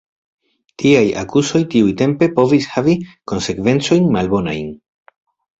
[0.83, 2.97] Tiaj akuzoj tiutempe povis havi
[3.33, 4.77] konsekvencojn malbonajn.